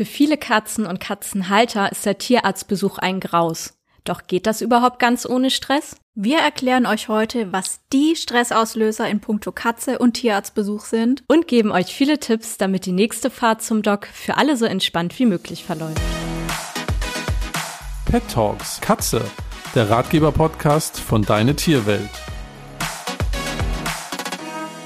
[0.00, 3.74] Für viele Katzen und Katzenhalter ist der Tierarztbesuch ein Graus.
[4.04, 5.94] Doch geht das überhaupt ganz ohne Stress?
[6.14, 11.70] Wir erklären euch heute, was die Stressauslöser in puncto Katze und Tierarztbesuch sind und geben
[11.70, 15.64] euch viele Tipps, damit die nächste Fahrt zum Doc für alle so entspannt wie möglich
[15.64, 16.00] verläuft.
[18.06, 19.22] Pet Talks Katze,
[19.74, 22.08] der Ratgeber-Podcast von Deine Tierwelt.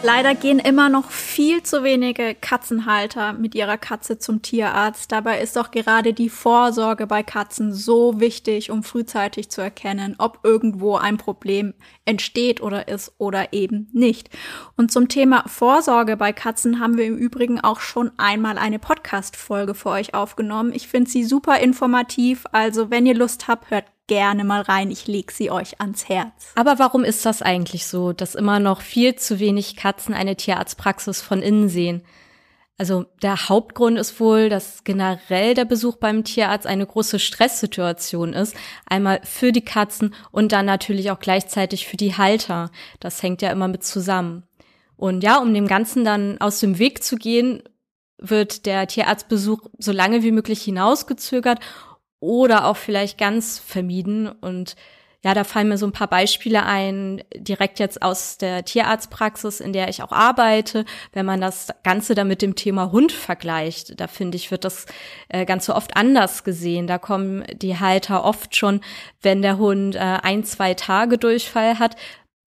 [0.05, 5.11] Leider gehen immer noch viel zu wenige Katzenhalter mit ihrer Katze zum Tierarzt.
[5.11, 10.41] Dabei ist doch gerade die Vorsorge bei Katzen so wichtig, um frühzeitig zu erkennen, ob
[10.43, 11.73] irgendwo ein Problem
[12.05, 14.29] entsteht oder ist oder eben nicht.
[14.77, 19.73] Und zum Thema Vorsorge bei Katzen haben wir im Übrigen auch schon einmal eine Podcast-Folge
[19.73, 20.75] für euch aufgenommen.
[20.75, 22.45] Ich finde sie super informativ.
[22.53, 24.91] Also wenn ihr Lust habt, hört gerne mal rein.
[24.91, 26.53] Ich leg sie euch ans Herz.
[26.55, 31.23] Aber warum ist das eigentlich so, dass immer noch viel zu wenig Katzen eine Tierarztpraxis
[31.23, 32.03] von innen sehen?
[32.77, 38.57] Also der Hauptgrund ist wohl, dass generell der Besuch beim Tierarzt eine große Stresssituation ist.
[38.87, 42.73] Einmal für die Katzen und dann natürlich auch gleichzeitig für die Halter.
[42.99, 44.43] Das hängt ja immer mit zusammen.
[44.97, 47.63] Und ja, um dem Ganzen dann aus dem Weg zu gehen,
[48.19, 51.61] wird der Tierarztbesuch so lange wie möglich hinausgezögert
[52.25, 54.29] oder auch vielleicht ganz vermieden.
[54.29, 54.77] Und
[55.23, 59.73] ja, da fallen mir so ein paar Beispiele ein, direkt jetzt aus der Tierarztpraxis, in
[59.73, 60.85] der ich auch arbeite.
[61.13, 64.85] Wenn man das Ganze dann mit dem Thema Hund vergleicht, da finde ich, wird das
[65.29, 66.87] äh, ganz so oft anders gesehen.
[66.87, 68.81] Da kommen die Halter oft schon,
[69.23, 71.97] wenn der Hund äh, ein, zwei Tage Durchfall hat,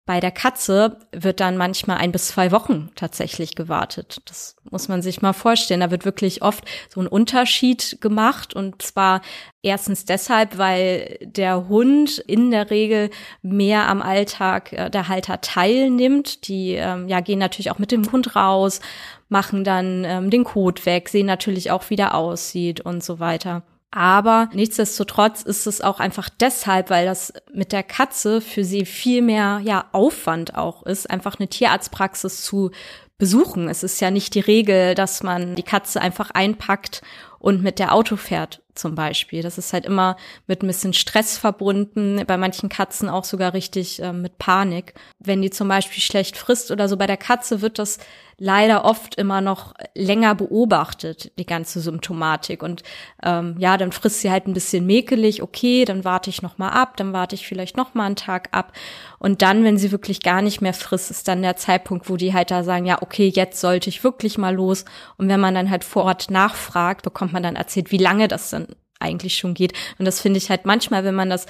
[0.07, 4.21] bei der Katze wird dann manchmal ein bis zwei Wochen tatsächlich gewartet.
[4.25, 5.81] Das muss man sich mal vorstellen.
[5.81, 9.21] Da wird wirklich oft so ein Unterschied gemacht und zwar
[9.61, 13.09] erstens deshalb, weil der Hund in der Regel
[13.41, 16.47] mehr am Alltag äh, der Halter teilnimmt.
[16.47, 18.79] Die ähm, ja gehen natürlich auch mit dem Hund raus,
[19.27, 23.63] machen dann ähm, den Kot weg, sehen natürlich auch, wie der aussieht und so weiter.
[23.91, 29.21] Aber nichtsdestotrotz ist es auch einfach deshalb, weil das mit der Katze für sie viel
[29.21, 32.71] mehr ja Aufwand auch ist, einfach eine Tierarztpraxis zu
[33.17, 33.69] besuchen.
[33.69, 37.01] Es ist ja nicht die Regel, dass man die Katze einfach einpackt
[37.39, 39.41] und mit der Auto fährt zum Beispiel.
[39.41, 40.17] Das ist halt immer
[40.47, 44.93] mit ein bisschen Stress verbunden, bei manchen Katzen auch sogar richtig äh, mit Panik.
[45.19, 47.99] Wenn die zum Beispiel schlecht frisst oder so, bei der Katze wird das
[48.39, 52.61] leider oft immer noch länger beobachtet, die ganze Symptomatik.
[52.61, 52.83] Und
[53.23, 56.69] ähm, ja, dann frisst sie halt ein bisschen mäkelig, okay, dann warte ich noch mal
[56.69, 58.73] ab, dann warte ich vielleicht noch mal einen Tag ab.
[59.17, 62.33] Und dann, wenn sie wirklich gar nicht mehr frisst, ist dann der Zeitpunkt, wo die
[62.33, 64.85] halt da sagen, ja, okay, jetzt sollte ich wirklich mal los.
[65.17, 68.51] Und wenn man dann halt vor Ort nachfragt, bekommt man dann erzählt, wie lange das
[68.51, 68.66] dann
[68.99, 69.73] eigentlich schon geht.
[69.97, 71.45] Und das finde ich halt manchmal, wenn man das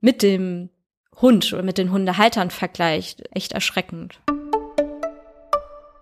[0.00, 0.70] mit dem
[1.20, 4.20] Hund oder mit den Hundehaltern vergleicht, echt erschreckend.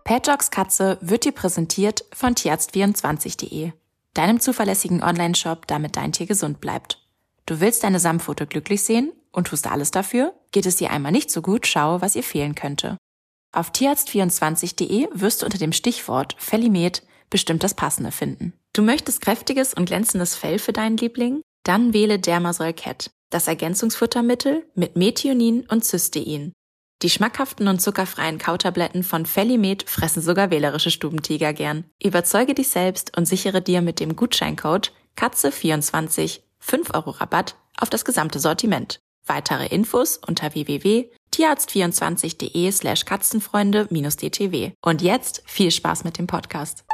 [0.04, 3.72] Pet Dogs Katze wird dir präsentiert von tierarzt24.de,
[4.12, 7.00] deinem zuverlässigen Online-Shop, damit dein Tier gesund bleibt.
[7.46, 10.34] Du willst deine Samtpfote glücklich sehen und tust alles dafür?
[10.52, 12.98] Geht es dir einmal nicht so gut, schau, was ihr fehlen könnte.
[13.52, 18.52] Auf tierarzt24.de wirst du unter dem Stichwort Fellimet bestimmt das Passende finden.
[18.74, 21.42] Du möchtest kräftiges und glänzendes Fell für deinen Liebling?
[21.62, 26.52] Dann wähle Dermasol Cat, das Ergänzungsfuttermittel mit Methionin und Cystein.
[27.02, 31.84] Die schmackhaften und zuckerfreien Kautabletten von Fellimet fressen sogar wählerische Stubentiger gern.
[32.02, 38.04] Überzeuge dich selbst und sichere dir mit dem Gutscheincode KATZE24 5 Euro Rabatt auf das
[38.04, 38.98] gesamte Sortiment.
[39.24, 44.72] Weitere Infos unter www.tierarzt24.de slash katzenfreunde-dtw.
[44.82, 46.84] Und jetzt viel Spaß mit dem Podcast.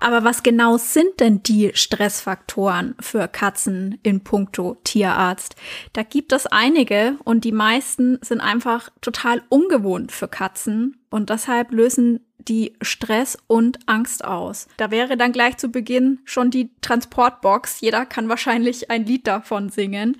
[0.00, 5.56] Aber was genau sind denn die Stressfaktoren für Katzen in puncto Tierarzt?
[5.92, 11.70] Da gibt es einige und die meisten sind einfach total ungewohnt für Katzen und deshalb
[11.70, 14.68] lösen die Stress und Angst aus.
[14.76, 17.80] Da wäre dann gleich zu Beginn schon die Transportbox.
[17.80, 20.16] Jeder kann wahrscheinlich ein Lied davon singen.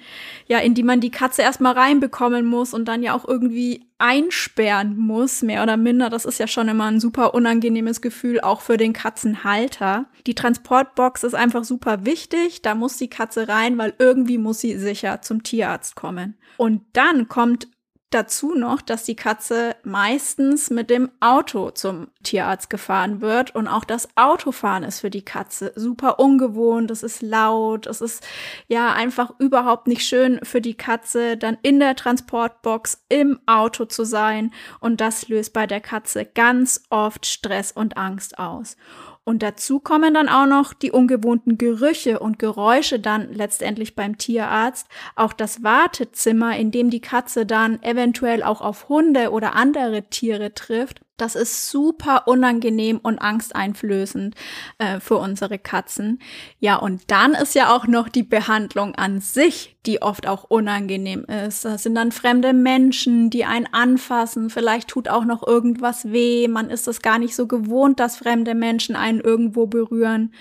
[0.47, 4.97] Ja, in die man die Katze erstmal reinbekommen muss und dann ja auch irgendwie einsperren
[4.97, 6.09] muss, mehr oder minder.
[6.09, 10.07] Das ist ja schon immer ein super unangenehmes Gefühl, auch für den Katzenhalter.
[10.27, 12.63] Die Transportbox ist einfach super wichtig.
[12.63, 16.37] Da muss die Katze rein, weil irgendwie muss sie sicher zum Tierarzt kommen.
[16.57, 17.69] Und dann kommt
[18.11, 23.55] dazu noch, dass die Katze meistens mit dem Auto zum Tierarzt gefahren wird.
[23.55, 28.27] Und auch das Autofahren ist für die Katze super ungewohnt, es ist laut, es ist
[28.69, 34.05] ja einfach überhaupt nicht schön für die Katze, dann in der Transportbox im Auto zu
[34.05, 34.53] sein.
[34.81, 38.77] Und das löst bei der Katze ganz oft Stress und Angst aus.
[39.31, 44.89] Und dazu kommen dann auch noch die ungewohnten Gerüche und Geräusche dann letztendlich beim Tierarzt.
[45.15, 50.53] Auch das Wartezimmer, in dem die Katze dann eventuell auch auf Hunde oder andere Tiere
[50.53, 51.03] trifft.
[51.21, 54.35] Das ist super unangenehm und angsteinflößend
[54.79, 56.19] äh, für unsere Katzen.
[56.59, 61.25] Ja, und dann ist ja auch noch die Behandlung an sich, die oft auch unangenehm
[61.25, 61.65] ist.
[61.65, 64.49] Das sind dann fremde Menschen, die einen anfassen.
[64.49, 66.49] Vielleicht tut auch noch irgendwas weh.
[66.49, 70.33] Man ist es gar nicht so gewohnt, dass fremde Menschen einen irgendwo berühren.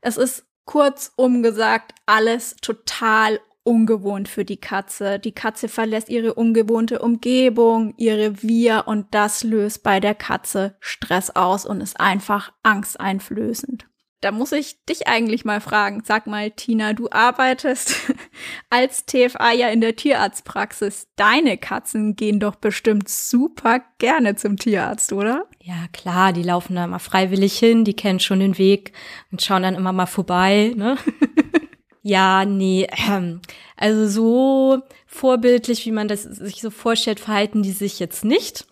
[0.00, 5.18] Es ist kurzum gesagt alles total ungewohnt für die Katze.
[5.18, 11.30] Die Katze verlässt ihre ungewohnte Umgebung, ihre Wir und das löst bei der Katze Stress
[11.30, 13.86] aus und ist einfach angsteinflößend.
[14.20, 16.02] Da muss ich dich eigentlich mal fragen.
[16.04, 18.12] Sag mal, Tina, du arbeitest
[18.70, 21.06] als TFA ja in der Tierarztpraxis.
[21.14, 25.44] Deine Katzen gehen doch bestimmt super gerne zum Tierarzt, oder?
[25.62, 28.92] Ja, klar, die laufen da immer freiwillig hin, die kennen schon den Weg
[29.30, 30.96] und schauen dann immer mal vorbei, ne?
[32.08, 33.42] Ja, nee, ähm,
[33.76, 38.66] also so vorbildlich, wie man das sich so vorstellt, verhalten die sich jetzt nicht.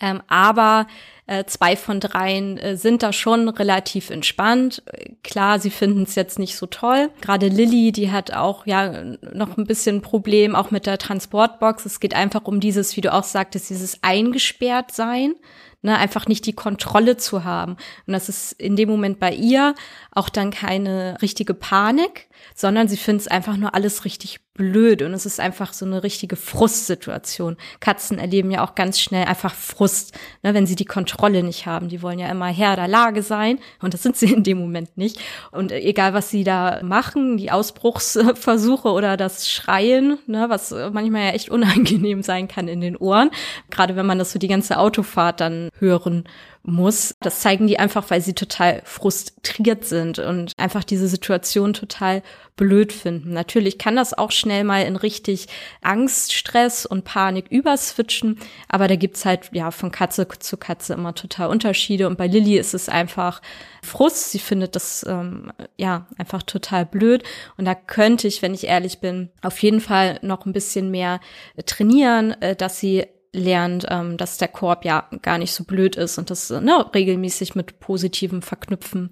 [0.00, 0.86] Ähm, aber
[1.28, 4.82] äh, zwei von dreien äh, sind da schon relativ entspannt.
[5.22, 7.10] Klar, sie finden es jetzt nicht so toll.
[7.20, 11.86] Gerade Lilly, die hat auch ja noch ein bisschen Problem, auch mit der Transportbox.
[11.86, 15.34] Es geht einfach um dieses, wie du auch sagtest, dieses eingesperrt sein
[15.82, 17.76] ne, einfach nicht die Kontrolle zu haben.
[18.06, 19.74] Und das ist in dem Moment bei ihr
[20.12, 25.14] auch dann keine richtige Panik, sondern sie findet es einfach nur alles richtig blöd und
[25.14, 27.56] es ist einfach so eine richtige Frustsituation.
[27.80, 30.12] Katzen erleben ja auch ganz schnell einfach Frust,
[30.42, 31.88] ne, wenn sie die Kontrolle nicht haben.
[31.88, 34.98] Die wollen ja immer Herr der Lage sein und das sind sie in dem Moment
[34.98, 35.18] nicht.
[35.52, 41.30] Und egal, was sie da machen, die Ausbruchsversuche oder das Schreien, ne, was manchmal ja
[41.30, 43.30] echt unangenehm sein kann in den Ohren,
[43.70, 46.24] gerade wenn man das so die ganze Autofahrt dann hören
[46.68, 47.14] muss.
[47.20, 52.22] Das zeigen die einfach, weil sie total frustriert sind und einfach diese Situation total
[52.56, 53.32] blöd finden.
[53.32, 55.46] Natürlich kann das auch schnell mal in richtig
[55.80, 58.38] Angst, Stress und Panik überswitchen,
[58.68, 62.58] aber da gibt's halt ja von Katze zu Katze immer total Unterschiede und bei Lilly
[62.58, 63.40] ist es einfach
[63.82, 64.32] Frust.
[64.32, 67.22] Sie findet das ähm, ja einfach total blöd
[67.56, 71.20] und da könnte ich, wenn ich ehrlich bin, auf jeden Fall noch ein bisschen mehr
[71.64, 76.18] trainieren, äh, dass sie lernt, ähm, dass der Korb ja gar nicht so blöd ist
[76.18, 79.10] und das ne, regelmäßig mit Positivem verknüpfen.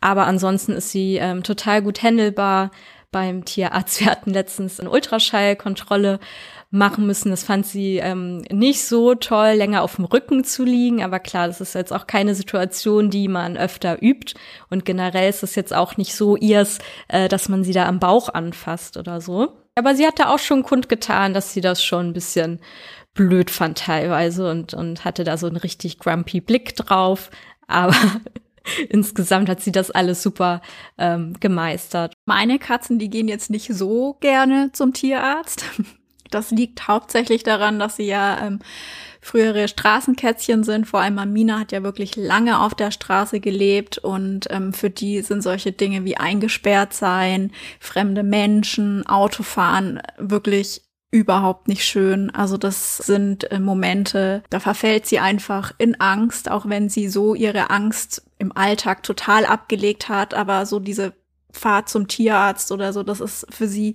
[0.00, 2.70] Aber ansonsten ist sie ähm, total gut handelbar
[3.10, 4.00] beim Tierarzt.
[4.00, 6.18] Wir hatten letztens eine Ultraschallkontrolle
[6.70, 7.30] machen müssen.
[7.30, 11.02] Das fand sie ähm, nicht so toll, länger auf dem Rücken zu liegen.
[11.02, 14.34] Aber klar, das ist jetzt auch keine Situation, die man öfter übt.
[14.68, 16.78] Und generell ist es jetzt auch nicht so ihrs,
[17.08, 19.54] äh, dass man sie da am Bauch anfasst oder so.
[19.74, 22.60] Aber sie hatte auch schon kundgetan, dass sie das schon ein bisschen
[23.18, 27.30] blöd fand teilweise und, und hatte da so einen richtig grumpy Blick drauf.
[27.66, 27.96] Aber
[28.88, 30.62] insgesamt hat sie das alles super
[30.98, 32.14] ähm, gemeistert.
[32.26, 35.64] Meine Katzen, die gehen jetzt nicht so gerne zum Tierarzt.
[36.30, 38.58] Das liegt hauptsächlich daran, dass sie ja ähm,
[39.22, 40.86] frühere Straßenkätzchen sind.
[40.86, 45.22] Vor allem Amina hat ja wirklich lange auf der Straße gelebt und ähm, für die
[45.22, 47.50] sind solche Dinge wie eingesperrt sein,
[47.80, 52.30] fremde Menschen, Autofahren wirklich überhaupt nicht schön.
[52.30, 57.34] Also das sind äh, Momente, da verfällt sie einfach in Angst, auch wenn sie so
[57.34, 61.14] ihre Angst im Alltag total abgelegt hat, aber so diese
[61.50, 63.94] Fahrt zum Tierarzt oder so, das ist für sie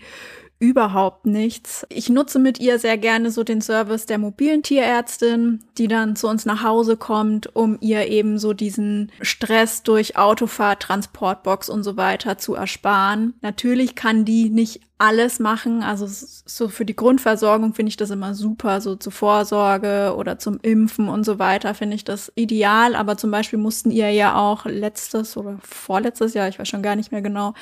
[0.63, 1.86] überhaupt nichts.
[1.89, 6.30] Ich nutze mit ihr sehr gerne so den Service der mobilen Tierärztin, die dann zu
[6.30, 11.98] uns nach Hause kommt, um ihr eben so diesen Stress durch Autofahrt, Transportbox und so
[11.98, 13.33] weiter zu ersparen.
[13.42, 15.83] Natürlich kann die nicht alles machen.
[15.83, 18.80] Also so für die Grundversorgung finde ich das immer super.
[18.80, 22.95] So zur Vorsorge oder zum Impfen und so weiter finde ich das ideal.
[22.95, 26.95] Aber zum Beispiel mussten ihr ja auch letztes oder vorletztes Jahr, ich weiß schon gar
[26.95, 27.54] nicht mehr genau,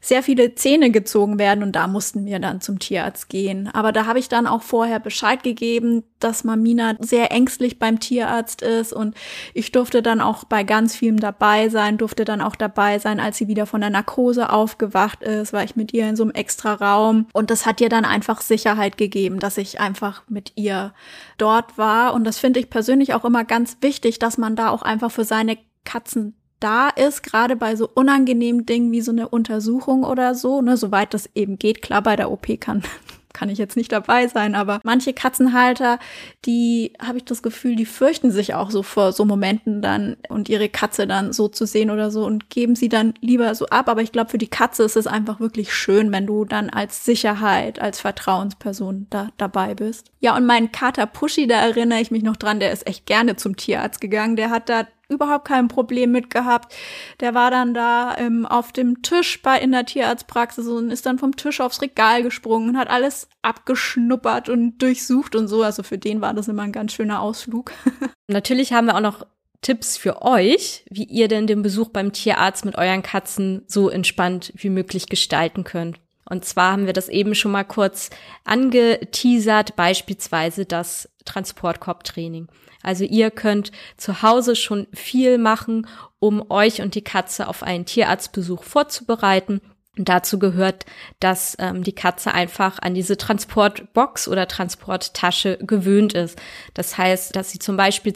[0.00, 3.68] sehr viele Zähne gezogen werden und da mussten wir dann zum Tierarzt gehen.
[3.72, 8.62] Aber da habe ich dann auch vorher Bescheid gegeben, dass Mamina sehr ängstlich beim Tierarzt
[8.62, 9.14] ist und
[9.52, 13.36] ich durfte dann auch bei ganz vielem dabei sein, durfte dann auch dabei sein, als
[13.36, 16.74] sie wieder von der Narkose aufgewacht ist, war ich mit ihr in so einem extra
[16.74, 20.94] Raum und das hat ihr dann einfach Sicherheit gegeben, dass ich einfach mit ihr
[21.36, 24.82] dort war und das finde ich persönlich auch immer ganz wichtig, dass man da auch
[24.82, 30.04] einfach für seine Katzen da ist, gerade bei so unangenehmen Dingen wie so eine Untersuchung
[30.04, 31.82] oder so, ne, soweit das eben geht.
[31.82, 32.82] Klar, bei der OP kann,
[33.32, 35.98] kann ich jetzt nicht dabei sein, aber manche Katzenhalter,
[36.44, 40.48] die habe ich das Gefühl, die fürchten sich auch so vor so Momenten dann und
[40.48, 43.88] ihre Katze dann so zu sehen oder so und geben sie dann lieber so ab.
[43.88, 47.04] Aber ich glaube, für die Katze ist es einfach wirklich schön, wenn du dann als
[47.04, 50.10] Sicherheit, als Vertrauensperson da dabei bist.
[50.20, 53.36] Ja, und mein Kater Pushy, da erinnere ich mich noch dran, der ist echt gerne
[53.36, 54.36] zum Tierarzt gegangen.
[54.36, 56.74] Der hat da überhaupt kein Problem mit gehabt.
[57.20, 61.18] Der war dann da ähm, auf dem Tisch bei in der Tierarztpraxis und ist dann
[61.18, 65.62] vom Tisch aufs Regal gesprungen und hat alles abgeschnuppert und durchsucht und so.
[65.62, 67.72] Also für den war das immer ein ganz schöner Ausflug.
[68.28, 69.26] Natürlich haben wir auch noch
[69.62, 74.52] Tipps für euch, wie ihr denn den Besuch beim Tierarzt mit euren Katzen so entspannt
[74.56, 76.00] wie möglich gestalten könnt.
[76.30, 78.08] Und zwar haben wir das eben schon mal kurz
[78.44, 82.48] angeteasert, beispielsweise das Transportkorbtraining.
[82.82, 85.86] Also ihr könnt zu Hause schon viel machen,
[86.18, 89.60] um euch und die Katze auf einen Tierarztbesuch vorzubereiten
[89.98, 90.86] und dazu gehört,
[91.18, 96.40] dass ähm, die Katze einfach an diese Transportbox oder Transporttasche gewöhnt ist.
[96.74, 98.14] Das heißt, dass sie zum Beispiel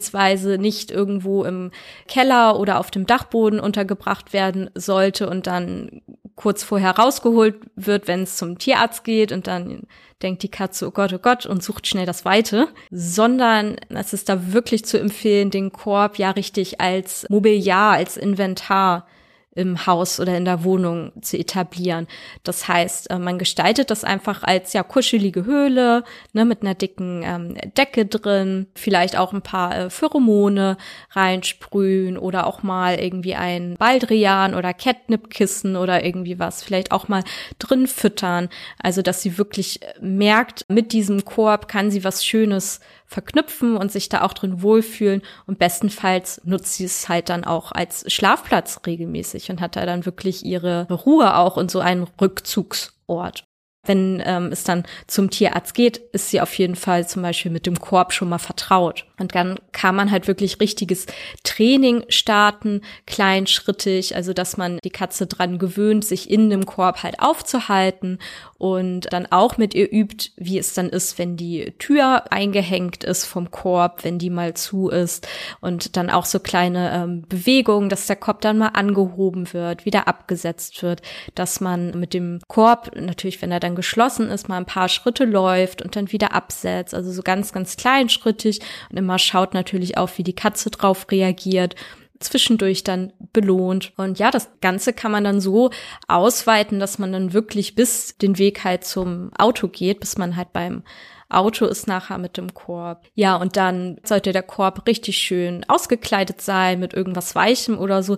[0.57, 1.71] nicht irgendwo im
[2.07, 6.01] Keller oder auf dem Dachboden untergebracht werden sollte und dann
[6.35, 9.83] kurz vorher rausgeholt wird, wenn es zum Tierarzt geht und dann
[10.21, 14.29] denkt die Katze, oh Gott, oh Gott, und sucht schnell das Weite, sondern es ist
[14.29, 19.07] da wirklich zu empfehlen, den Korb ja richtig als Mobiliar, als Inventar
[19.55, 22.07] im Haus oder in der Wohnung zu etablieren.
[22.43, 27.23] Das heißt, äh, man gestaltet das einfach als ja kuschelige Höhle ne, mit einer dicken
[27.23, 30.77] ähm, Decke drin, vielleicht auch ein paar äh, Pheromone
[31.11, 37.23] reinsprühen oder auch mal irgendwie ein Baldrian oder Catnip-Kissen oder irgendwie was, vielleicht auch mal
[37.57, 38.49] drin füttern.
[38.81, 44.09] Also, dass sie wirklich merkt, mit diesem Korb kann sie was Schönes verknüpfen und sich
[44.09, 45.21] da auch drin wohlfühlen.
[45.45, 50.05] Und bestenfalls nutzt sie es halt dann auch als Schlafplatz regelmäßig und hat da dann
[50.05, 53.45] wirklich ihre Ruhe auch und so einen Rückzugsort
[53.87, 57.65] wenn ähm, es dann zum Tierarzt geht, ist sie auf jeden Fall zum Beispiel mit
[57.65, 59.05] dem Korb schon mal vertraut.
[59.19, 61.05] Und dann kann man halt wirklich richtiges
[61.43, 67.19] Training starten, kleinschrittig, also dass man die Katze dran gewöhnt, sich in dem Korb halt
[67.19, 68.19] aufzuhalten
[68.57, 73.25] und dann auch mit ihr übt, wie es dann ist, wenn die Tür eingehängt ist
[73.25, 75.27] vom Korb, wenn die mal zu ist.
[75.59, 80.07] Und dann auch so kleine ähm, Bewegungen, dass der Korb dann mal angehoben wird, wieder
[80.07, 81.01] abgesetzt wird,
[81.35, 85.25] dass man mit dem Korb, natürlich wenn er dann geschlossen ist, mal ein paar Schritte
[85.25, 88.61] läuft und dann wieder absetzt, also so ganz, ganz kleinschrittig.
[88.89, 91.75] Und immer schaut natürlich auch, wie die Katze drauf reagiert
[92.19, 93.93] zwischendurch dann belohnt.
[93.97, 95.71] Und ja, das Ganze kann man dann so
[96.07, 100.53] ausweiten, dass man dann wirklich bis den Weg halt zum Auto geht, bis man halt
[100.53, 100.83] beim
[101.29, 103.03] Auto ist nachher mit dem Korb.
[103.15, 108.17] Ja, und dann sollte der Korb richtig schön ausgekleidet sein mit irgendwas Weichem oder so.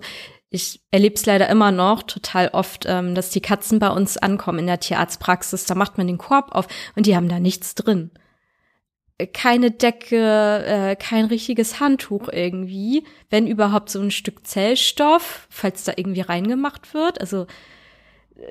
[0.50, 4.60] Ich erlebe es leider immer noch total oft, ähm, dass die Katzen bei uns ankommen
[4.60, 5.64] in der Tierarztpraxis.
[5.64, 8.10] Da macht man den Korb auf und die haben da nichts drin.
[9.32, 15.92] Keine Decke, äh, kein richtiges Handtuch irgendwie, wenn überhaupt so ein Stück Zellstoff, falls da
[15.96, 17.20] irgendwie reingemacht wird.
[17.20, 17.46] Also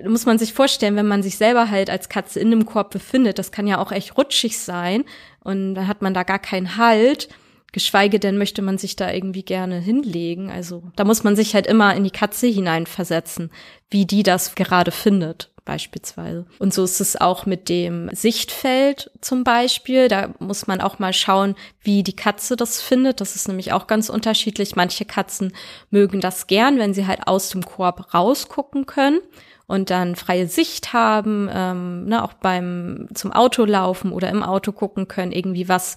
[0.05, 3.39] muss man sich vorstellen, wenn man sich selber halt als Katze in einem Korb befindet,
[3.39, 5.05] das kann ja auch echt rutschig sein
[5.39, 7.29] und dann hat man da gar keinen Halt
[7.73, 10.49] Geschweige denn möchte man sich da irgendwie gerne hinlegen.
[10.49, 13.51] Also da muss man sich halt immer in die Katze hineinversetzen,
[13.91, 16.45] wie die das gerade findet beispielsweise.
[16.59, 20.07] Und so ist es auch mit dem Sichtfeld zum Beispiel.
[20.07, 23.19] Da muss man auch mal schauen, wie die Katze das findet.
[23.21, 24.75] Das ist nämlich auch ganz unterschiedlich.
[24.75, 25.53] Manche Katzen
[25.91, 29.19] mögen das gern, wenn sie halt aus dem Korb rausgucken können
[29.67, 34.71] und dann freie Sicht haben, ähm, ne, auch beim zum Auto laufen oder im Auto
[34.71, 35.95] gucken können, irgendwie was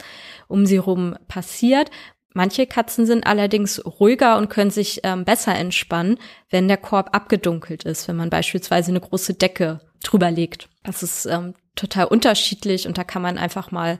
[0.48, 1.90] um sie rum passiert.
[2.32, 6.18] Manche Katzen sind allerdings ruhiger und können sich ähm, besser entspannen,
[6.48, 10.68] wenn der Korb abgedunkelt ist, wenn man beispielsweise eine große Decke drüber legt.
[10.84, 13.98] Das ist ähm, total unterschiedlich und da kann man einfach mal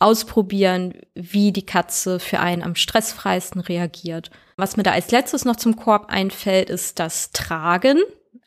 [0.00, 4.30] ausprobieren, wie die Katze für einen am stressfreisten reagiert.
[4.56, 7.98] Was mir da als letztes noch zum Korb einfällt, ist das Tragen.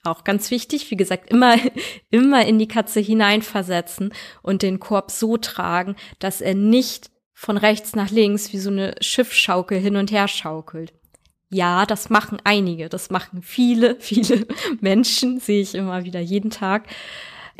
[0.03, 1.55] Auch ganz wichtig, wie gesagt, immer,
[2.09, 7.95] immer in die Katze hineinversetzen und den Korb so tragen, dass er nicht von rechts
[7.95, 10.93] nach links wie so eine Schiffschaukel hin und her schaukelt.
[11.51, 14.47] Ja, das machen einige, das machen viele, viele
[14.81, 16.87] Menschen, sehe ich immer wieder jeden Tag.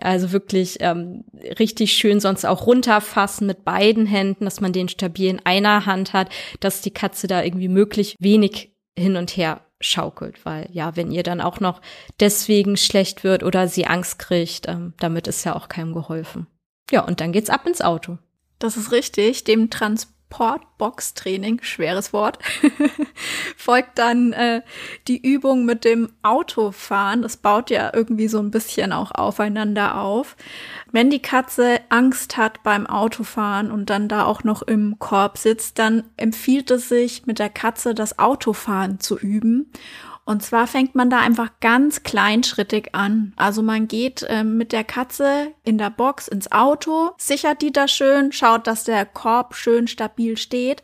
[0.01, 1.23] Also wirklich ähm,
[1.59, 6.11] richtig schön sonst auch runterfassen mit beiden Händen, dass man den stabil in einer Hand
[6.11, 6.29] hat,
[6.59, 11.23] dass die Katze da irgendwie möglich wenig hin und her schaukelt, weil ja, wenn ihr
[11.23, 11.81] dann auch noch
[12.19, 16.47] deswegen schlecht wird oder sie Angst kriegt, ähm, damit ist ja auch keinem geholfen.
[16.91, 18.17] Ja, und dann geht's ab ins Auto.
[18.59, 19.43] Das ist richtig.
[19.43, 22.39] Dem Transportbox-Training, schweres Wort,
[23.57, 24.61] folgt dann äh,
[25.07, 27.21] die Übung mit dem Autofahren.
[27.21, 30.35] Das baut ja irgendwie so ein bisschen auch aufeinander auf.
[30.91, 35.79] Wenn die Katze Angst hat beim Autofahren und dann da auch noch im Korb sitzt,
[35.79, 39.71] dann empfiehlt es sich, mit der Katze das Autofahren zu üben
[40.25, 43.33] Und zwar fängt man da einfach ganz kleinschrittig an.
[43.35, 47.87] Also man geht äh, mit der Katze in der Box ins Auto, sichert die da
[47.87, 50.81] schön, schaut, dass der Korb schön stabil steht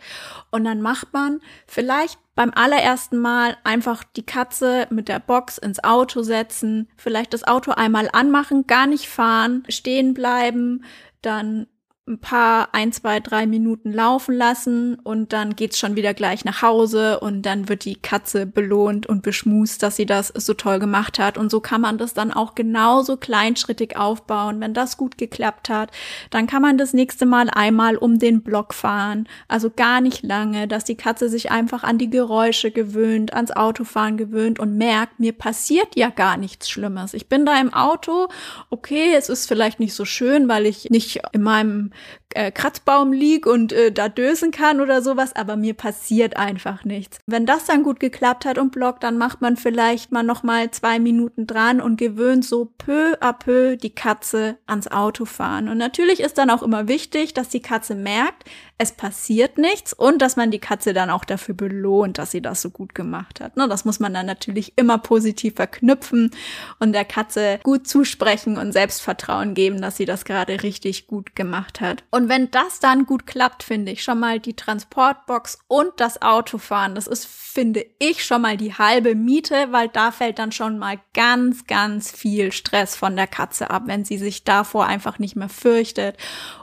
[0.52, 5.84] und dann macht man vielleicht beim allerersten Mal einfach die Katze mit der Box ins
[5.84, 10.86] Auto setzen, vielleicht das Auto einmal anmachen, gar nicht fahren, stehen bleiben,
[11.22, 11.68] dann
[12.08, 16.63] ein paar, ein, zwei, drei Minuten laufen lassen und dann geht's schon wieder gleich nach
[16.63, 21.20] Hause und dann wird die Katze belohnt und beschmust, dass sie das so toll gemacht
[21.20, 21.38] hat.
[21.38, 24.60] Und so kann man das dann auch genauso kleinschrittig aufbauen.
[24.60, 25.91] Wenn das gut geklappt hat,
[26.31, 29.27] dann kann man das nächste Mal einmal um den Block fahren.
[29.48, 34.17] Also gar nicht lange, dass die Katze sich einfach an die Geräusche gewöhnt, ans Autofahren
[34.17, 37.13] gewöhnt und merkt, mir passiert ja gar nichts Schlimmes.
[37.13, 38.27] Ich bin da im Auto,
[38.72, 41.91] okay, es ist vielleicht nicht so schön, weil ich nicht in meinem
[42.34, 47.20] äh, Kratzbaum lieg und äh, da dösen kann oder sowas, aber mir passiert einfach nichts.
[47.26, 50.72] Wenn das dann gut geklappt hat und blockt, dann macht man vielleicht mal noch mal
[50.72, 55.70] zwei Minuten dran und gewöhnt so peu à peu die Katze ans Autofahren.
[55.70, 58.46] Und natürlich ist dann auch immer wichtig, dass die Katze merkt,
[58.82, 62.64] es passiert nichts und dass man die Katze dann auch dafür belohnt, dass sie das
[62.64, 63.56] so gut gemacht hat.
[63.56, 66.32] Ne, das muss man dann natürlich immer positiv verknüpfen
[66.80, 71.80] und der Katze gut zusprechen und Selbstvertrauen geben, dass sie das gerade richtig gut gemacht
[71.80, 72.04] hat.
[72.10, 76.96] Und wenn das dann gut klappt, finde ich schon mal die Transportbox und das Autofahren,
[76.96, 81.00] das ist, finde ich, schon mal die halbe Miete, weil da fällt dann schon mal
[81.14, 85.50] ganz, ganz viel Stress von der Katze ab, wenn sie sich davor einfach nicht mehr
[85.50, 86.18] fürchtet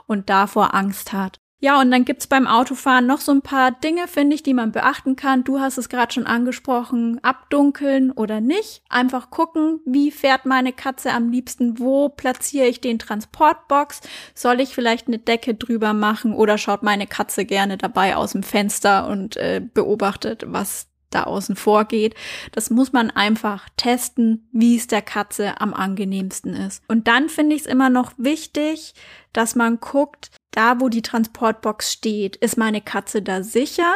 [0.05, 1.39] und davor Angst hat.
[1.61, 4.71] Ja, und dann gibt's beim Autofahren noch so ein paar Dinge, finde ich, die man
[4.71, 5.43] beachten kann.
[5.43, 8.81] Du hast es gerade schon angesprochen, abdunkeln oder nicht.
[8.87, 13.99] Einfach gucken, wie fährt meine Katze am liebsten, wo platziere ich den Transportbox?
[14.33, 18.43] Soll ich vielleicht eine Decke drüber machen oder schaut meine Katze gerne dabei aus dem
[18.43, 22.15] Fenster und äh, beobachtet, was da außen vorgeht.
[22.51, 26.83] Das muss man einfach testen, wie es der Katze am angenehmsten ist.
[26.87, 28.93] Und dann finde ich es immer noch wichtig,
[29.33, 33.93] dass man guckt, da wo die Transportbox steht, ist meine Katze da sicher?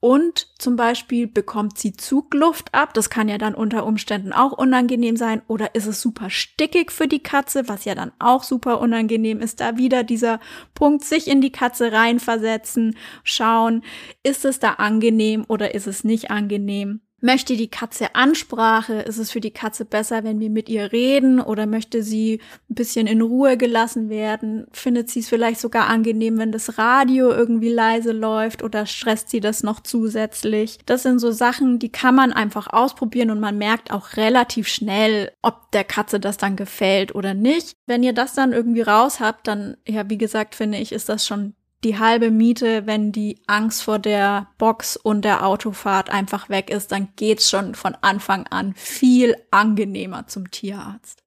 [0.00, 2.94] Und zum Beispiel bekommt sie Zugluft ab.
[2.94, 5.42] Das kann ja dann unter Umständen auch unangenehm sein.
[5.46, 9.60] Oder ist es super stickig für die Katze, was ja dann auch super unangenehm ist.
[9.60, 10.40] Da wieder dieser
[10.74, 13.82] Punkt, sich in die Katze reinversetzen, schauen,
[14.22, 17.02] ist es da angenehm oder ist es nicht angenehm.
[17.22, 19.00] Möchte die Katze Ansprache?
[19.00, 21.38] Ist es für die Katze besser, wenn wir mit ihr reden?
[21.40, 24.66] Oder möchte sie ein bisschen in Ruhe gelassen werden?
[24.72, 28.62] Findet sie es vielleicht sogar angenehm, wenn das Radio irgendwie leise läuft?
[28.62, 30.78] Oder stresst sie das noch zusätzlich?
[30.86, 35.32] Das sind so Sachen, die kann man einfach ausprobieren und man merkt auch relativ schnell,
[35.42, 37.76] ob der Katze das dann gefällt oder nicht.
[37.86, 41.26] Wenn ihr das dann irgendwie raus habt, dann, ja, wie gesagt, finde ich, ist das
[41.26, 46.70] schon die halbe Miete, wenn die Angst vor der Box und der Autofahrt einfach weg
[46.70, 51.22] ist, dann geht's schon von Anfang an viel angenehmer zum Tierarzt.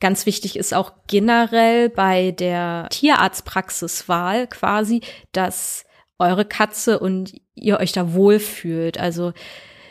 [0.00, 5.00] Ganz wichtig ist auch generell bei der Tierarztpraxiswahl quasi,
[5.32, 5.84] dass
[6.20, 8.98] eure Katze und ihr euch da wohlfühlt.
[8.98, 9.32] Also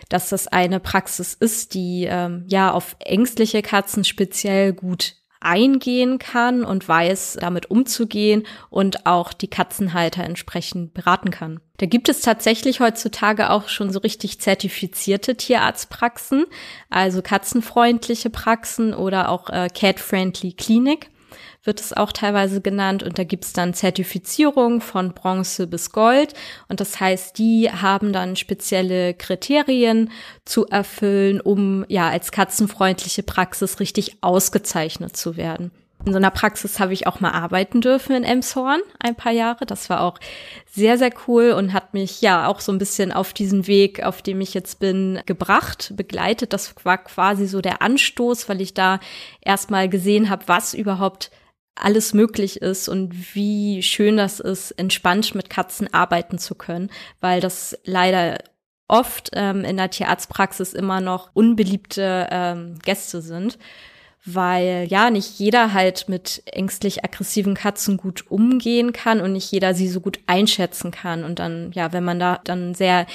[0.10, 6.64] dass das eine Praxis ist, die ähm, ja auf ängstliche Katzen speziell gut eingehen kann
[6.64, 11.60] und weiß, damit umzugehen und auch die Katzenhalter entsprechend beraten kann.
[11.78, 16.46] Da gibt es tatsächlich heutzutage auch schon so richtig zertifizierte Tierarztpraxen,
[16.90, 21.10] also katzenfreundliche Praxen oder auch äh, Cat-Friendly Clinic
[21.68, 23.04] wird es auch teilweise genannt.
[23.04, 26.34] Und da gibt's dann Zertifizierung von Bronze bis Gold.
[26.70, 30.10] Und das heißt, die haben dann spezielle Kriterien
[30.46, 35.72] zu erfüllen, um ja als katzenfreundliche Praxis richtig ausgezeichnet zu werden.
[36.06, 39.66] In so einer Praxis habe ich auch mal arbeiten dürfen in Emshorn ein paar Jahre.
[39.66, 40.20] Das war auch
[40.72, 44.22] sehr, sehr cool und hat mich ja auch so ein bisschen auf diesen Weg, auf
[44.22, 46.54] dem ich jetzt bin, gebracht, begleitet.
[46.54, 49.00] Das war quasi so der Anstoß, weil ich da
[49.42, 51.32] erstmal gesehen habe, was überhaupt
[51.80, 57.42] alles möglich ist und wie schön das ist, entspannt mit Katzen arbeiten zu können, weil
[57.42, 58.38] das leider
[58.88, 63.58] oft ähm, in der Tierarztpraxis immer noch unbeliebte ähm, Gäste sind,
[64.26, 69.74] weil ja nicht jeder halt mit ängstlich aggressiven Katzen gut umgehen kann und nicht jeder
[69.74, 73.08] sie so gut einschätzen kann und dann ja, wenn man da dann sehr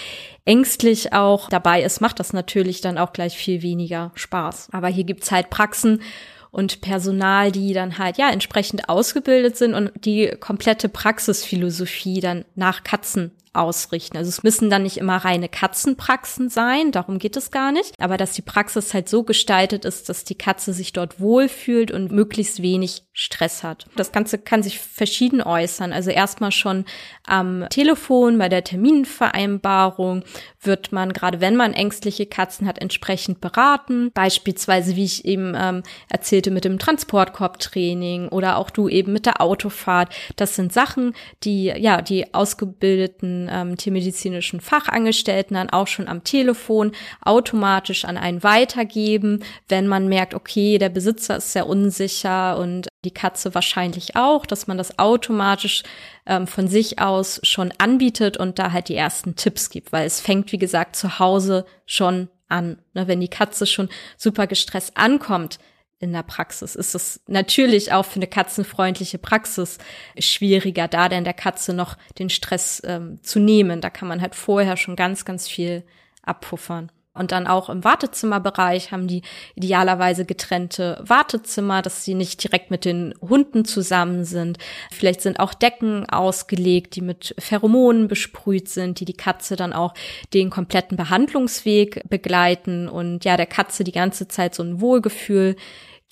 [0.45, 4.69] ängstlich auch dabei ist, macht das natürlich dann auch gleich viel weniger Spaß.
[4.73, 6.03] Aber hier gibt's halt Praxen,
[6.53, 12.85] und Personal, die dann halt ja entsprechend ausgebildet sind und die komplette Praxisphilosophie dann nach
[12.85, 14.17] Katzen ausrichten.
[14.17, 18.17] Also es müssen dann nicht immer reine Katzenpraxen sein, darum geht es gar nicht, aber
[18.17, 22.63] dass die Praxis halt so gestaltet ist, dass die Katze sich dort wohlfühlt und möglichst
[22.63, 23.87] wenig Stress hat.
[23.97, 25.93] Das Ganze kann sich verschieden äußern.
[25.93, 26.87] Also erstmal schon
[27.27, 30.25] am Telefon bei der Terminvereinbarung
[30.63, 34.11] wird man, gerade wenn man ängstliche Katzen hat, entsprechend beraten.
[34.15, 39.43] Beispielsweise, wie ich eben ähm, erzählte, mit dem Transportkorbtraining oder auch du eben mit der
[39.43, 40.15] Autofahrt.
[40.37, 46.93] Das sind Sachen, die ja die ausgebildeten ähm, tiermedizinischen Fachangestellten dann auch schon am Telefon
[47.21, 53.11] automatisch an einen weitergeben, wenn man merkt, okay, der Besitzer ist sehr unsicher und die
[53.11, 55.83] Katze wahrscheinlich auch, dass man das automatisch
[56.27, 60.21] ähm, von sich aus schon anbietet und da halt die ersten Tipps gibt, weil es
[60.21, 62.79] fängt, wie gesagt, zu Hause schon an.
[62.95, 65.59] Ne, wenn die Katze schon super gestresst ankommt
[66.03, 69.79] in der Praxis, ist es natürlich auch für eine katzenfreundliche Praxis
[70.19, 73.81] schwieriger, da denn der Katze noch den Stress ähm, zu nehmen.
[73.81, 75.85] Da kann man halt vorher schon ganz, ganz viel
[76.23, 76.91] abpuffern.
[77.15, 79.21] Und dann auch im Wartezimmerbereich haben die
[79.55, 84.57] idealerweise getrennte Wartezimmer, dass sie nicht direkt mit den Hunden zusammen sind.
[84.91, 89.93] Vielleicht sind auch Decken ausgelegt, die mit Pheromonen besprüht sind, die die Katze dann auch
[90.33, 95.57] den kompletten Behandlungsweg begleiten und ja, der Katze die ganze Zeit so ein Wohlgefühl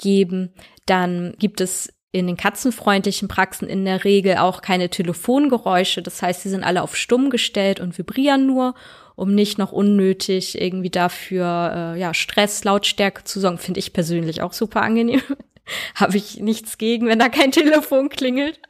[0.00, 0.52] geben.
[0.86, 6.02] Dann gibt es in den katzenfreundlichen Praxen in der Regel auch keine Telefongeräusche.
[6.02, 8.74] Das heißt, sie sind alle auf stumm gestellt und vibrieren nur
[9.14, 14.40] um nicht noch unnötig irgendwie dafür äh, ja Stress, Lautstärke zu sorgen, finde ich persönlich
[14.40, 15.20] auch super angenehm.
[15.94, 18.60] Habe ich nichts gegen, wenn da kein Telefon klingelt.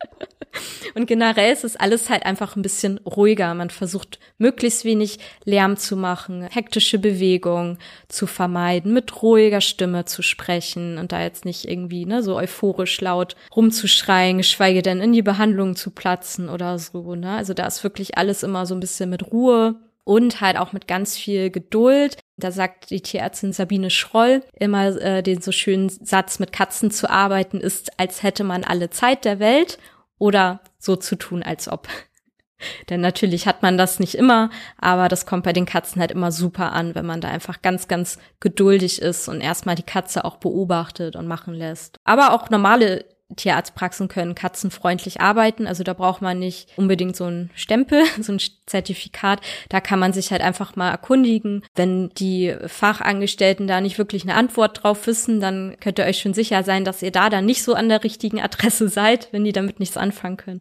[0.94, 3.55] Und generell ist es alles halt einfach ein bisschen ruhiger.
[3.55, 10.22] Man versucht möglichst wenig Lärm zu machen, hektische Bewegung zu vermeiden, mit ruhiger Stimme zu
[10.22, 15.22] sprechen und da jetzt nicht irgendwie ne, so euphorisch laut rumzuschreien, geschweige denn in die
[15.22, 17.14] Behandlung zu platzen oder so.
[17.14, 17.31] Ne?
[17.31, 19.76] Also da ist wirklich alles immer so ein bisschen mit Ruhe
[20.11, 22.18] und halt auch mit ganz viel Geduld.
[22.37, 27.09] Da sagt die Tierärztin Sabine Schroll immer äh, den so schönen Satz, mit Katzen zu
[27.09, 29.79] arbeiten ist, als hätte man alle Zeit der Welt
[30.18, 31.87] oder so zu tun, als ob.
[32.90, 36.33] Denn natürlich hat man das nicht immer, aber das kommt bei den Katzen halt immer
[36.33, 40.38] super an, wenn man da einfach ganz, ganz geduldig ist und erstmal die Katze auch
[40.38, 42.01] beobachtet und machen lässt.
[42.03, 43.05] Aber auch normale
[43.37, 45.66] Tierarztpraxen können katzenfreundlich arbeiten.
[45.66, 49.40] Also da braucht man nicht unbedingt so ein Stempel, so ein Zertifikat.
[49.69, 51.62] Da kann man sich halt einfach mal erkundigen.
[51.75, 56.35] Wenn die Fachangestellten da nicht wirklich eine Antwort drauf wissen, dann könnt ihr euch schon
[56.35, 59.53] sicher sein, dass ihr da dann nicht so an der richtigen Adresse seid, wenn die
[59.53, 60.61] damit nichts anfangen können.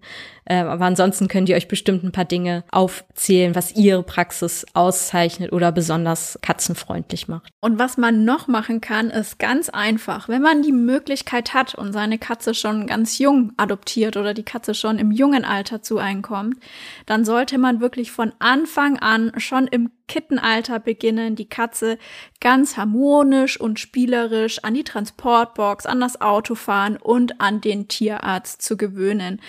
[0.50, 5.52] Ähm, aber ansonsten könnt ihr euch bestimmt ein paar Dinge aufzählen, was ihre Praxis auszeichnet
[5.54, 7.50] oder besonders katzenfreundlich macht.
[7.62, 10.28] Und was man noch machen kann, ist ganz einfach.
[10.28, 14.74] Wenn man die Möglichkeit hat und seine Katze schon ganz jung adoptiert oder die Katze
[14.74, 16.58] schon im jungen Alter zu einkommt,
[17.06, 21.98] dann sollte man wirklich von Anfang an schon im Kittenalter beginnen, die Katze
[22.42, 28.62] ganz harmonisch und spielerisch an die Transportbox, an das Auto fahren und an den Tierarzt
[28.62, 29.40] zu gewöhnen.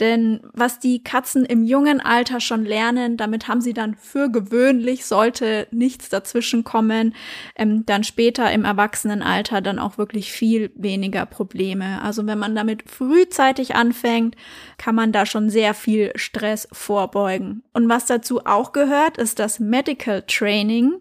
[0.00, 5.06] Denn was die Katzen im jungen Alter schon lernen, damit haben sie dann für gewöhnlich,
[5.06, 7.14] sollte nichts dazwischen kommen,
[7.54, 12.02] ähm, dann später im Erwachsenenalter dann auch wirklich viel weniger Probleme.
[12.02, 14.34] Also wenn man damit frühzeitig anfängt,
[14.78, 17.62] kann man da schon sehr viel Stress vorbeugen.
[17.72, 21.00] Und was dazu auch gehört, ist das Medical Training.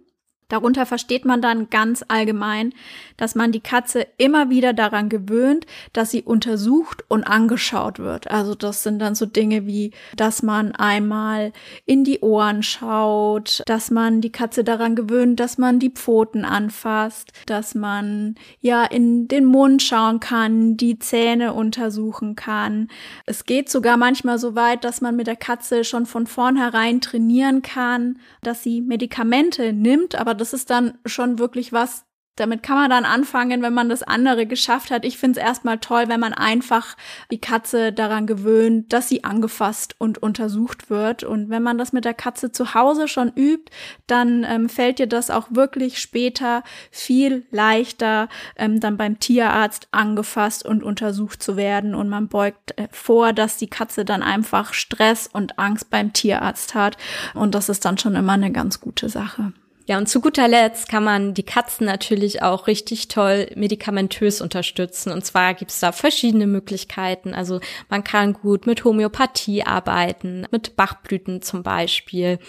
[0.54, 2.76] Darunter versteht man dann ganz allgemein,
[3.18, 8.30] dass man die Katze immer wieder daran gewöhnt, dass sie untersucht und angeschaut wird.
[8.30, 11.54] Also das sind dann so Dinge wie, dass man einmal
[11.88, 17.32] in die Ohren schaut, dass man die Katze daran gewöhnt, dass man die Pfoten anfasst,
[17.48, 22.90] dass man ja in den Mund schauen kann, die Zähne untersuchen kann.
[23.26, 27.64] Es geht sogar manchmal so weit, dass man mit der Katze schon von vornherein trainieren
[27.64, 32.04] kann, dass sie Medikamente nimmt, aber das ist dann schon wirklich was,
[32.36, 35.06] damit kann man dann anfangen, wenn man das andere geschafft hat.
[35.06, 36.98] Ich finde es erstmal toll, wenn man einfach
[37.32, 41.24] die Katze daran gewöhnt, dass sie angefasst und untersucht wird.
[41.24, 43.72] Und wenn man das mit der Katze zu Hause schon übt,
[44.06, 48.28] dann ähm, fällt dir das auch wirklich später viel leichter,
[48.58, 51.96] ähm, dann beim Tierarzt angefasst und untersucht zu werden.
[51.96, 56.76] Und man beugt äh, vor, dass die Katze dann einfach Stress und Angst beim Tierarzt
[56.76, 56.98] hat.
[57.34, 59.54] Und das ist dann schon immer eine ganz gute Sache.
[59.86, 65.12] Ja, und zu guter Letzt kann man die Katzen natürlich auch richtig toll medikamentös unterstützen.
[65.12, 67.34] Und zwar gibt's da verschiedene Möglichkeiten.
[67.34, 72.40] Also man kann gut mit Homöopathie arbeiten, mit Bachblüten zum Beispiel.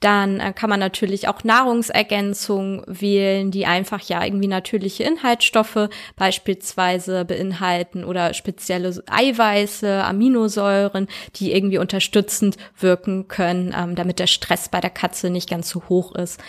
[0.00, 7.24] Dann äh, kann man natürlich auch Nahrungsergänzungen wählen, die einfach ja irgendwie natürliche Inhaltsstoffe beispielsweise
[7.24, 14.80] beinhalten oder spezielle Eiweiße, Aminosäuren, die irgendwie unterstützend wirken können, ähm, damit der Stress bei
[14.80, 16.40] der Katze nicht ganz so hoch ist.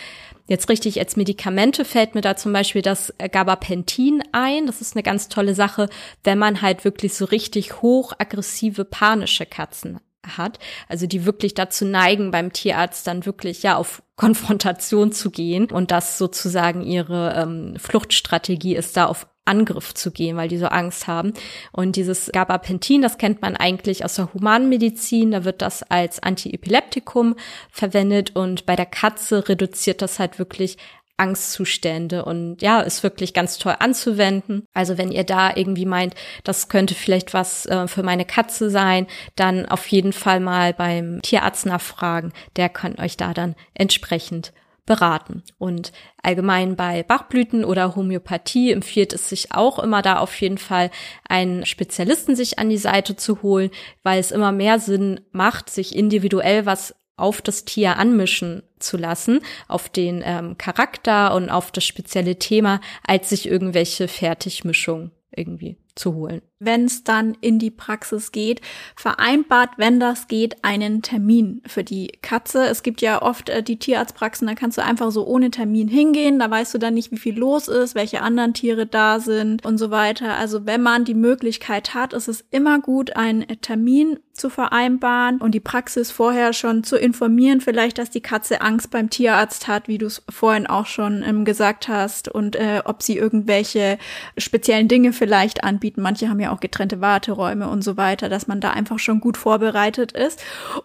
[0.47, 4.65] Jetzt richtig als Medikamente fällt mir da zum Beispiel das Gabapentin ein.
[4.65, 5.89] Das ist eine ganz tolle Sache,
[6.23, 9.99] wenn man halt wirklich so richtig hoch aggressive panische Katzen
[10.37, 15.71] hat, also die wirklich dazu neigen, beim Tierarzt dann wirklich ja auf Konfrontation zu gehen
[15.71, 20.67] und das sozusagen ihre ähm, Fluchtstrategie ist, da auf Angriff zu gehen, weil die so
[20.67, 21.33] Angst haben.
[21.71, 27.35] Und dieses Gabapentin, das kennt man eigentlich aus der Humanmedizin, da wird das als Antiepileptikum
[27.71, 30.77] verwendet und bei der Katze reduziert das halt wirklich
[31.19, 34.65] Angstzustände und ja, ist wirklich ganz toll anzuwenden.
[34.73, 39.07] Also wenn ihr da irgendwie meint, das könnte vielleicht was äh, für meine Katze sein,
[39.35, 42.31] dann auf jeden Fall mal beim Tierarzt nachfragen.
[42.55, 44.53] Der kann euch da dann entsprechend
[44.89, 45.43] beraten.
[45.59, 45.91] Und
[46.23, 50.89] allgemein bei Bachblüten oder Homöopathie empfiehlt es sich auch immer da auf jeden Fall
[51.29, 53.69] einen Spezialisten sich an die Seite zu holen,
[54.01, 59.41] weil es immer mehr Sinn macht, sich individuell was auf das Tier anmischen zu lassen,
[59.67, 66.13] auf den ähm, Charakter und auf das spezielle Thema, als sich irgendwelche Fertigmischungen irgendwie zu
[66.15, 68.61] holen wenn es dann in die Praxis geht,
[68.95, 72.65] vereinbart, wenn das geht, einen Termin für die Katze.
[72.67, 76.37] Es gibt ja oft äh, die Tierarztpraxen, da kannst du einfach so ohne Termin hingehen,
[76.37, 79.77] da weißt du dann nicht, wie viel los ist, welche anderen Tiere da sind und
[79.77, 80.35] so weiter.
[80.35, 85.51] Also wenn man die Möglichkeit hat, ist es immer gut, einen Termin zu vereinbaren und
[85.51, 89.97] die Praxis vorher schon zu informieren, vielleicht, dass die Katze Angst beim Tierarzt hat, wie
[89.97, 93.97] du es vorhin auch schon ähm, gesagt hast, und äh, ob sie irgendwelche
[94.37, 96.01] speziellen Dinge vielleicht anbieten.
[96.01, 99.37] Manche haben ja auch getrennte Warteräume und so weiter, dass man da einfach schon gut
[99.37, 100.41] vorbereitet ist.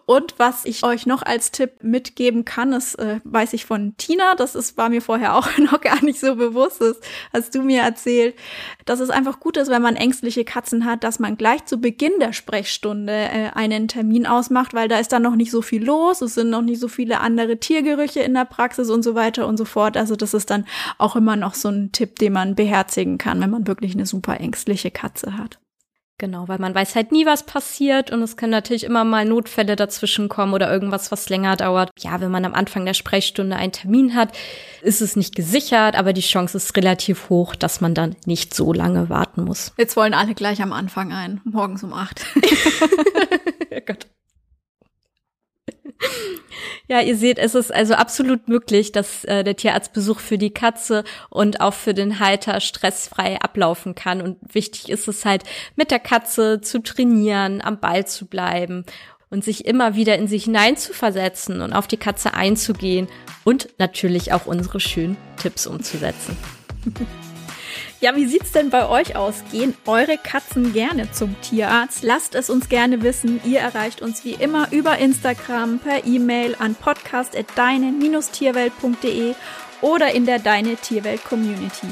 [0.06, 4.34] Und was ich euch noch als Tipp mitgeben kann, das äh, weiß ich von Tina,
[4.34, 7.00] das ist, war mir vorher auch noch gar nicht so bewusst, das
[7.32, 8.34] hast du mir erzählt,
[8.84, 12.12] dass es einfach gut ist, wenn man ängstliche Katzen hat, dass man gleich zu Beginn
[12.20, 16.22] der Sprechstunde äh, einen Termin ausmacht, weil da ist dann noch nicht so viel los,
[16.22, 19.56] es sind noch nicht so viele andere Tiergerüche in der Praxis und so weiter und
[19.56, 19.96] so fort.
[19.96, 20.64] Also das ist dann
[20.98, 24.40] auch immer noch so ein Tipp, den man beherzigen kann, wenn man wirklich eine super
[24.40, 25.58] ängstliche Katze hat.
[26.18, 29.74] Genau, weil man weiß halt nie, was passiert und es können natürlich immer mal Notfälle
[29.74, 31.90] dazwischen kommen oder irgendwas, was länger dauert.
[31.98, 34.36] Ja, wenn man am Anfang der Sprechstunde einen Termin hat,
[34.82, 38.72] ist es nicht gesichert, aber die Chance ist relativ hoch, dass man dann nicht so
[38.72, 39.72] lange warten muss.
[39.76, 42.24] Jetzt wollen alle gleich am Anfang ein, morgens um acht.
[43.72, 44.06] oh Gott.
[46.86, 51.04] Ja, ihr seht, es ist also absolut möglich, dass äh, der Tierarztbesuch für die Katze
[51.30, 54.20] und auch für den Halter stressfrei ablaufen kann.
[54.20, 55.44] Und wichtig ist es halt,
[55.76, 58.84] mit der Katze zu trainieren, am Ball zu bleiben
[59.30, 63.08] und sich immer wieder in sich hineinzuversetzen und auf die Katze einzugehen
[63.44, 66.36] und natürlich auch unsere schönen Tipps umzusetzen.
[68.04, 69.36] Ja, wie sieht's denn bei euch aus?
[69.50, 72.02] Gehen eure Katzen gerne zum Tierarzt?
[72.02, 73.40] Lasst es uns gerne wissen.
[73.46, 79.34] Ihr erreicht uns wie immer über Instagram, per E-Mail an podcast@deine-tierwelt.de
[79.80, 81.88] oder in der Deine Tierwelt Community.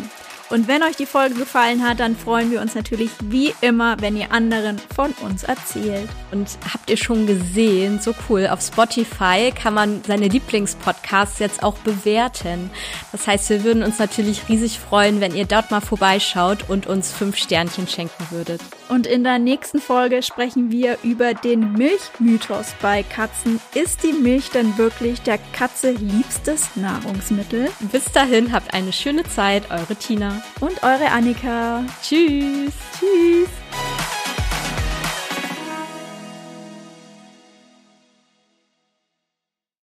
[0.53, 4.19] Und wenn euch die Folge gefallen hat, dann freuen wir uns natürlich wie immer, wenn
[4.19, 6.11] ihr anderen von uns erzählt.
[6.31, 11.79] Und habt ihr schon gesehen, so cool, auf Spotify kann man seine Lieblingspodcasts jetzt auch
[11.79, 12.71] bewerten.
[13.13, 17.13] Das heißt, wir würden uns natürlich riesig freuen, wenn ihr dort mal vorbeischaut und uns
[17.13, 18.61] fünf Sternchen schenken würdet.
[18.91, 23.59] Und in der nächsten Folge sprechen wir über den Milchmythos bei Katzen.
[23.73, 27.71] Ist die Milch denn wirklich der Katze liebstes Nahrungsmittel?
[27.91, 31.85] Bis dahin habt eine schöne Zeit, eure Tina und eure Annika.
[32.03, 32.73] Tschüss.
[32.99, 33.49] Tschüss.